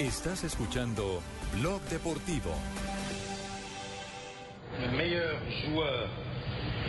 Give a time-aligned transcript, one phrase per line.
[0.00, 1.20] Estás escuchando
[1.52, 2.54] Blog Deportivo.
[4.80, 6.08] Le meilleur joueur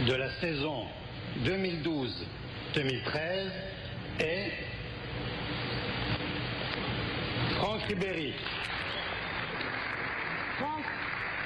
[0.08, 0.86] de la saison
[1.44, 3.52] 2012-2013
[4.18, 4.54] est
[7.58, 8.34] Franck Ribéry.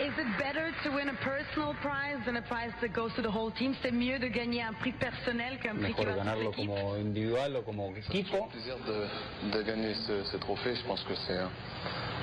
[0.06, 3.32] Is it better to win a personal prize than a prize that goes to the
[3.32, 3.74] whole team?
[3.82, 6.70] C'est mieux de gagner un prix personnel qu'un prix qui va à toute l'équipe?
[7.00, 8.46] individual o como equipo.
[8.52, 10.76] plaisir de, de gagner ce, ce trophée.
[10.76, 11.50] Je pense que c'est un,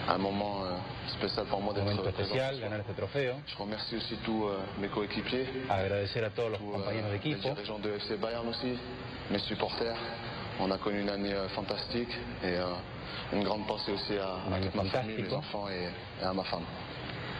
[0.09, 0.77] un moment euh,
[1.09, 3.35] spécial pour moi d'être especial ganar este trofeo.
[3.49, 7.13] Je remercie aussi tous euh, mes coéquipiers, Agradecer a todos los tous euh, compañeros de
[7.15, 8.79] les equipo, dirigeants de FC Bayern aussi,
[9.29, 9.97] mes supporters.
[10.61, 12.67] On a connu une année euh, fantastique et euh,
[13.33, 15.89] une grande pensée aussi à, toute ma famille, mes enfants et,
[16.23, 16.63] et à ma femme.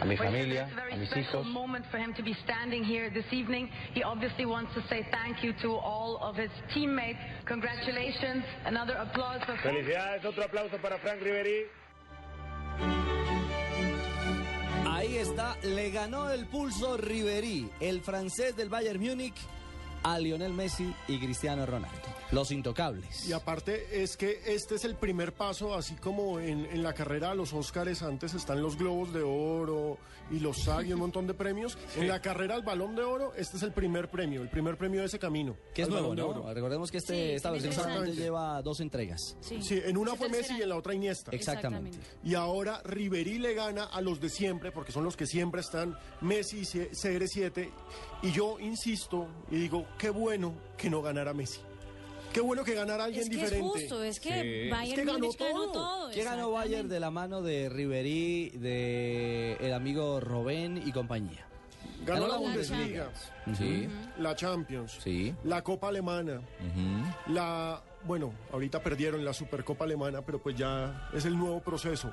[0.03, 1.51] A mi Well, familia, it's a mis special hijos.
[1.51, 3.69] moment for him to be standing here this evening.
[3.93, 7.19] He obviously wants to say thank you to all of his teammates.
[7.45, 8.43] Congratulations.
[8.65, 9.77] Another applause for Franck.
[9.87, 11.63] Felicidades, otro aplauso para Frank Ribéry.
[14.85, 19.35] Ahí está, le ganó el pulso Ribery, el francés del Bayern Múnich,
[20.03, 21.97] a Lionel Messi y Cristiano Ronaldo.
[22.31, 23.27] Los intocables.
[23.27, 27.31] Y aparte es que este es el primer paso, así como en, en la carrera
[27.31, 29.97] a los Óscares antes están los Globos de Oro
[30.31, 31.77] y los SAG y un montón de premios.
[31.95, 35.01] En la carrera al Balón de Oro, este es el primer premio, el primer premio
[35.01, 35.55] de ese camino.
[35.75, 36.41] Que es nuevo, Balón de ¿no?
[36.47, 36.53] Oro.
[36.53, 39.37] Recordemos que este, Sí, esta versión solamente lleva dos entregas.
[39.41, 39.61] Sí.
[39.61, 41.31] Sí, en una fue Messi y en la otra Iniesta.
[41.31, 41.97] Exactamente.
[42.23, 45.95] Y ahora Riverí le gana a los de siempre, porque son los que siempre están,
[46.21, 47.69] Messi y C- CR7.
[48.23, 51.59] Y yo insisto y digo, qué bueno que no ganara Messi.
[52.33, 53.65] Qué bueno que ganara alguien Es que diferente.
[53.67, 54.29] es justo, es que
[54.65, 54.69] Sí.
[54.71, 55.05] Bayern Es
[55.37, 56.09] que ganó todo.
[56.11, 61.45] ¿Quién ganó Bayern de la mano de Ribery, de el amigo Robén y compañía?
[62.05, 63.09] Ganó la la Bundesliga,
[63.57, 63.87] Sí.
[64.17, 65.33] la Champions, Sí.
[65.43, 66.41] la Copa Alemana,
[67.27, 67.81] la...
[68.05, 72.11] Bueno, ahorita perdieron la Supercopa Alemana, pero pues ya es el nuevo proceso.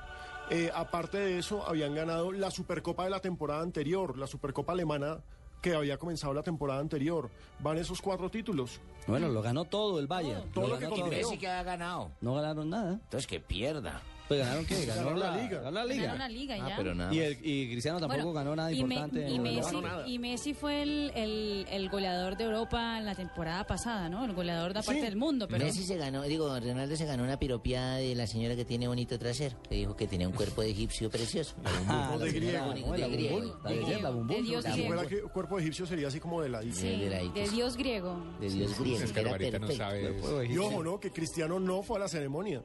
[0.49, 5.17] Eh, aparte de eso, habían ganado la Supercopa de la temporada anterior, la Supercopa Alemana
[5.61, 7.29] que había comenzado la temporada anterior.
[7.59, 8.81] Van esos cuatro títulos.
[9.07, 10.51] Bueno, lo ganó todo el Bayern.
[10.51, 11.39] Todo lo lo que ganó todo.
[11.39, 12.11] que ha ganado.
[12.21, 12.93] No ganaron nada.
[12.93, 14.01] Entonces que pierda.
[14.31, 14.85] Pues ganaron qué?
[14.85, 15.59] Ganó Ganaron la la, liga.
[15.59, 16.03] ganó la liga.
[16.03, 16.75] Ganó una liga Ah, ya.
[16.77, 17.13] pero nada.
[17.13, 19.29] Y, el, y Cristiano tampoco Bueno, ganó nada y Me- importante.
[19.29, 19.75] y, Messi,
[20.07, 24.23] y Messi fue el, el, el goleador de Europa en la temporada pasada, ¿no?
[24.23, 25.05] El goleador de aparte Sí.
[25.05, 28.55] del mundo, pero Messi se ganó, digo, Ronaldo se ganó una piropiada de la señora
[28.55, 31.55] que tiene bonito trasero, que dijo que tenía un cuerpo de egipcio precioso.
[31.65, 32.67] Ah, de la.
[32.71, 33.59] La De griego.
[33.63, 34.41] la De.
[34.41, 35.29] Dios griego.
[35.33, 37.43] cuerpo egipcio sería así como de la sí, de la.
[37.49, 38.17] Dios griego.
[38.39, 40.43] De Dios griego, Es que era perfecto.
[40.43, 40.99] Y ojo, ¿no?
[40.99, 42.61] Que Cristiano no fue a la ceremonia.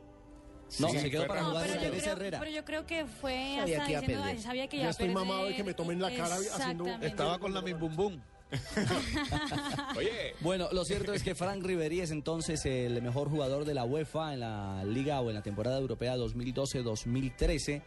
[0.81, 3.57] No, Sí, se quedó para jugar pero, en yo creo, pero yo creo que fue
[3.59, 4.37] Sabía hasta que iba a diciendo, perder.
[4.37, 5.25] "Ay, sabía que Ya estoy perder".
[5.27, 6.87] mamado de que me tomen la cara haciendo-.
[7.03, 8.21] Estaba con la mi bum bum.
[9.97, 13.85] Oye, Bueno, lo cierto es que Frank Ribery es entonces el mejor jugador de la
[13.85, 17.83] UEFA en la liga o en la temporada europea 2012-2013.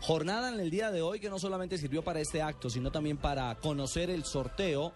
[0.00, 3.16] Jornada en el día de hoy que no solamente sirvió para este acto, sino también
[3.16, 4.92] para conocer el sorteo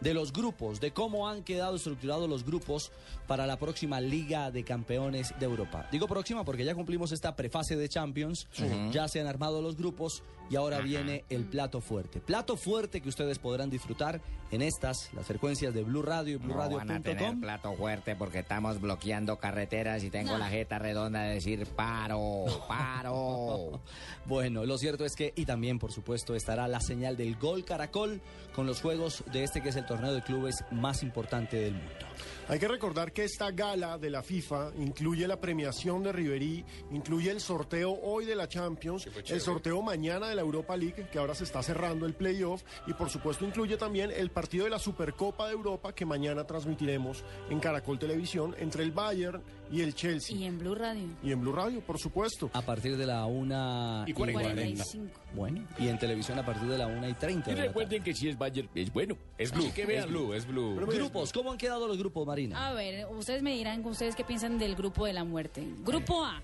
[0.00, 2.90] de los grupos, de cómo han quedado estructurados los grupos
[3.26, 5.88] para la próxima Liga de Campeones de Europa.
[5.92, 8.48] Digo próxima porque ya cumplimos esta prefase de Champions,
[8.92, 12.20] ya se han armado los grupos y ahora viene el plato fuerte.
[12.20, 16.56] Plato fuerte que ustedes podrán disfrutar en estas, las frecuencias de Blue Radio y No
[16.56, 21.34] van a tener plato fuerte porque estamos bloqueando carreteras y tengo la jeta redonda de
[21.34, 23.80] decir paro, paro.
[24.26, 28.20] Bueno, lo cierto es que, y también por supuesto, estará la señal del Gol Caracol
[28.54, 32.06] con los juegos de este que es el torneo de clubes más importante del mundo.
[32.46, 37.32] Hay que recordar que esta gala de la FIFA incluye la premiación de Riverí, incluye
[37.32, 41.34] el sorteo hoy de la Champions, el sorteo mañana de la Europa League, que ahora
[41.34, 45.48] se está cerrando el playoff, y por supuesto incluye también el partido de la Supercopa
[45.48, 50.36] de Europa que mañana transmitiremos en Caracol Televisión entre el Bayern y el Chelsea.
[50.36, 51.08] Y en Blue Radio.
[51.22, 52.50] Y en Blue Radio, por supuesto.
[52.52, 55.10] A partir de la una Y 45.
[55.34, 57.52] Bueno, y en televisión a partir de la una y 30.
[57.52, 59.16] y recuerden que si es Bayern, es bueno.
[59.38, 59.64] Es blue.
[59.64, 60.26] Así que es véanlo.
[60.26, 60.76] blue, es blue.
[60.76, 62.68] Grupos, ¿cómo han quedado los grupos, Marina?
[62.68, 65.66] A ver, ustedes me dirán ustedes qué piensan del grupo de la muerte.
[65.84, 66.42] Grupo A: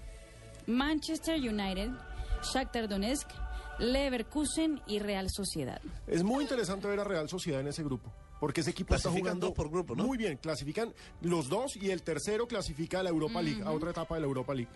[0.67, 1.90] Manchester United,
[2.52, 3.28] Shakhtar Donetsk,
[3.78, 5.81] Leverkusen y Real Sociedad.
[6.06, 8.12] Es muy interesante ver a Real Sociedad en ese grupo.
[8.41, 10.05] Porque ese equipo está Clasifican jugando dos por grupo, ¿no?
[10.05, 10.37] muy bien.
[10.37, 14.21] Clasifican los dos y el tercero clasifica a la Europa League, a otra etapa de
[14.21, 14.71] la Europa League.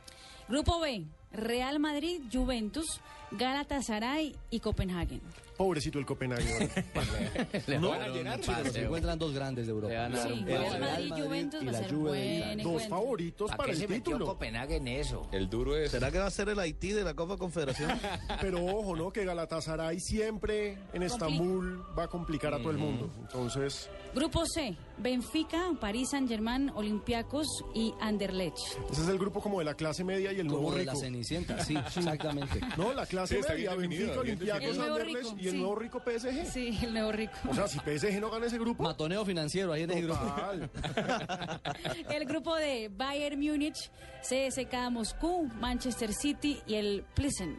[0.49, 3.00] Grupo B, Real Madrid, Juventus,
[3.32, 5.21] Galatasaray y Copenhagen.
[5.56, 6.71] Pobrecito el Copenhague.
[7.81, 10.09] No, van a llenar, pero se encuentran dos grandes de Europa.
[10.23, 12.41] Sí, Real Madrid, Juventus y va a ser buen.
[12.41, 12.88] Dos encuentro.
[12.88, 14.27] favoritos ¿Para para qué el se metió título.
[14.27, 15.29] Copenhague en eso?
[15.32, 15.91] El duro es.
[15.91, 17.91] ¿Será que va a ser el Haití de la Copa Confederación?
[18.41, 19.12] Pero ojo, ¿no?
[19.12, 23.11] Que Galatasaray siempre en Estambul va a complicar a todo el mundo.
[23.21, 28.56] Entonces, Grupo C, Benfica, París Saint-Germain, Olympiacos y Anderlecht.
[28.91, 31.00] ese es el grupo como de la clase media y el nuevo de la rico.
[31.25, 32.61] Cenicienta, sí, exactamente.
[32.77, 35.59] No, la clase Sí, está media, bien Benfica, Olympiacos, Anderlecht rico, y el sí.
[35.59, 36.47] nuevo rico PSG.
[36.51, 37.33] Sí, el nuevo rico.
[37.49, 40.21] O sea, si PSG no gana ese grupo, Matoneo financiero ahí en el grupo.
[42.11, 43.91] El grupo de Bayern Múnich,
[44.23, 47.57] CSK Moscú, Manchester City y el Plissen.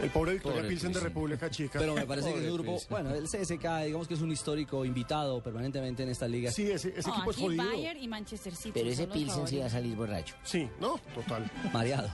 [0.00, 1.00] El pobre Victoria Pobre Pilsen de.
[1.00, 1.78] República Chica.
[1.78, 2.88] Pero me parece que es un grupo, Pilsen.
[2.90, 6.50] bueno, el CSK, digamos que es un histórico invitado permanentemente en esta liga.
[6.50, 7.64] Sí, ese, equipo es jodido.
[7.64, 8.72] Bayern y Manchester City.
[8.74, 10.34] Pero ese Pilsen sí va a salir borracho.
[10.42, 11.50] Sí, no, total.
[11.72, 12.10] Mareado.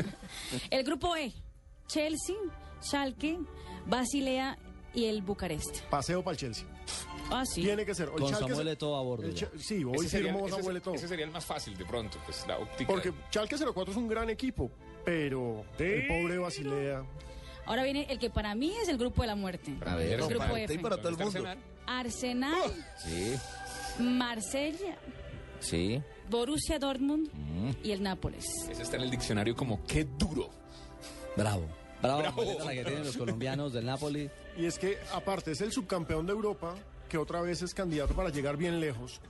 [0.70, 1.32] El grupo E,
[1.86, 2.36] Chelsea,
[2.82, 3.38] Schalke,
[3.86, 4.58] Basilea
[4.94, 5.82] y el Bucarest.
[5.90, 6.66] Paseo para el Chelsea.
[7.30, 7.62] Ah, sí.
[7.62, 8.08] Tiene que ser.
[8.08, 9.28] O Con Schalke Samuel Eto'o a bordo.
[9.28, 10.94] Ch- Sí, hoy ese sería, firmó ese- Samuel Eto'o.
[10.94, 12.86] ese sería el más fácil de pronto, pues la óptica.
[12.92, 14.70] Porque Schalke 04 es un gran equipo,
[15.04, 17.04] pero el pobre Basilea.
[17.66, 19.74] Ahora viene el que para mí es el grupo de la muerte.
[19.84, 20.72] A ver, el no, grupo para F.
[20.72, 21.64] ti y para todo el ¿Dónde está mundo.
[21.86, 22.52] Arsenal?
[22.54, 23.34] Arsenal, Sí,
[24.02, 24.96] Marsella,
[25.60, 26.02] sí.
[26.30, 27.28] Borussia Dortmund
[27.82, 28.44] y el Nápoles.
[28.70, 30.50] Ese está en el diccionario como qué duro.
[31.36, 31.66] Bravo.
[32.02, 32.42] Bravo, Bravo.
[32.64, 34.30] La que tienen los colombianos del Napoli.
[34.56, 36.74] Y es que, aparte, es el subcampeón de Europa,
[37.08, 39.20] que otra vez es candidato para llegar bien lejos.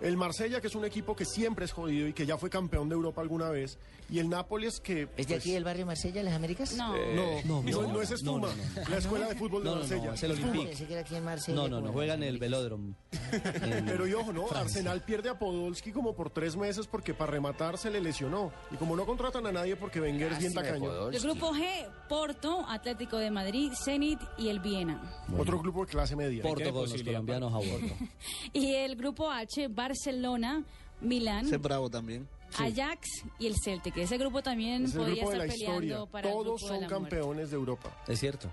[0.00, 2.88] El Marsella, que es un equipo que siempre es jodido y que ya fue campeón
[2.88, 3.78] de Europa alguna vez.
[4.10, 5.02] Y el Nápoles, que.
[5.02, 6.74] ¿Es de pues, aquí del barrio Marsella, las Américas?
[6.74, 6.94] No.
[6.94, 8.88] No, no, no, no, es Espuma, no, no.
[8.88, 10.14] la escuela de fútbol de No, no, no, Marsella.
[10.14, 10.30] es el.
[10.32, 10.74] Olympique.
[11.48, 12.94] No, no, no, juegan en el velódromo.
[13.86, 14.46] Pero y ojo, ¿no?
[14.46, 14.80] Francia.
[14.80, 18.52] Arsenal pierde a Podolski como por tres meses porque para rematar se le lesionó.
[18.70, 21.10] Y como no contratan a nadie porque Wenger es bien tacaño.
[21.10, 25.00] El grupo G, Porto, Atlético de Madrid, Zenit y el Viena.
[25.38, 26.42] Otro grupo de clase media.
[26.42, 27.94] Porto con los colombianos a bordo.
[28.52, 30.64] Y el grupo H, Barcelona,
[31.02, 32.26] Milán, Ese es bravo también.
[32.58, 33.06] Ajax
[33.38, 33.96] y el Celtic.
[33.98, 36.10] Ese grupo también Es el podría grupo de estar la peleando historia.
[36.12, 36.94] para el Todos grupo de son muerte.
[36.94, 38.02] campeones de Europa.
[38.08, 38.48] Es cierto,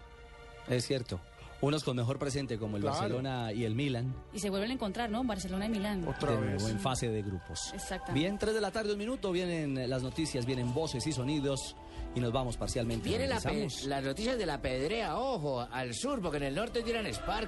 [0.68, 1.22] es cierto.
[1.62, 2.98] Unos con mejor presente como el Claro.
[2.98, 4.14] Barcelona y el Milan.
[4.34, 5.24] Y se vuelven a encontrar, ¿no?
[5.24, 6.06] Barcelona y Milán.
[6.08, 6.50] Otra de vez.
[6.56, 7.72] nuevo en fase de grupos.
[7.76, 8.14] Exactamente.
[8.20, 11.76] Bien, 3 de la tarde, un minuto, vienen las noticias, vienen voces y sonidos
[12.16, 13.08] y nos vamos parcialmente.
[13.08, 13.40] Viene la
[13.86, 17.48] las noticias de la pedrea, ojo, al sur, porque en el norte tiran Spark.